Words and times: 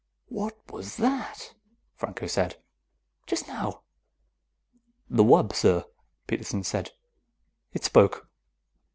"What 0.29 0.55
was 0.71 0.97
that?" 0.97 1.53
Franco 1.95 2.25
said. 2.25 2.55
"Just 3.27 3.47
now." 3.47 3.83
"The 5.11 5.23
wub, 5.23 5.53
sir," 5.53 5.85
Peterson 6.25 6.63
said. 6.63 6.89
"It 7.71 7.83
spoke." 7.83 8.27